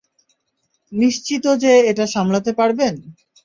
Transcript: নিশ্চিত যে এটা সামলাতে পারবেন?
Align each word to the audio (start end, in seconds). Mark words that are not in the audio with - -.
নিশ্চিত 0.91 1.45
যে 1.63 1.73
এটা 1.91 2.05
সামলাতে 2.07 2.51
পারবেন? 2.53 2.93